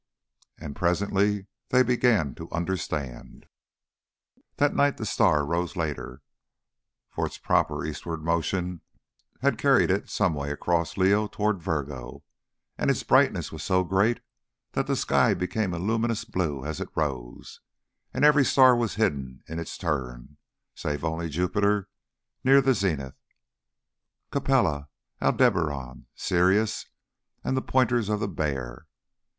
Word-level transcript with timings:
And 0.57 0.75
presently 0.75 1.45
they 1.69 1.83
began 1.83 2.33
to 2.33 2.49
understand. 2.49 3.45
That 4.55 4.73
night 4.73 4.97
the 4.97 5.05
star 5.05 5.45
rose 5.45 5.75
later, 5.75 6.23
for 7.11 7.27
its 7.27 7.37
proper 7.37 7.85
eastward 7.85 8.23
motion 8.25 8.81
had 9.41 9.59
carried 9.59 9.91
it 9.91 10.09
some 10.09 10.33
way 10.33 10.49
across 10.51 10.97
Leo 10.97 11.27
towards 11.27 11.63
Virgo, 11.63 12.23
and 12.79 12.89
its 12.89 13.03
brightness 13.03 13.51
was 13.51 13.61
so 13.61 13.83
great 13.83 14.21
that 14.71 14.87
the 14.87 14.95
sky 14.95 15.35
became 15.35 15.71
a 15.71 15.77
luminous 15.77 16.25
blue 16.25 16.65
as 16.65 16.81
it 16.81 16.89
rose, 16.95 17.59
and 18.11 18.25
every 18.25 18.43
star 18.43 18.75
was 18.75 18.95
hidden 18.95 19.43
in 19.45 19.59
its 19.59 19.77
turn, 19.77 20.37
save 20.73 21.05
only 21.05 21.29
Jupiter 21.29 21.89
near 22.43 22.59
the 22.59 22.73
zenith, 22.73 23.21
Capella, 24.31 24.89
Aldebaran, 25.21 26.07
Sirius 26.15 26.87
and 27.43 27.55
the 27.55 27.61
pointers 27.61 28.09
of 28.09 28.19
the 28.19 28.27
Bear. 28.27 28.87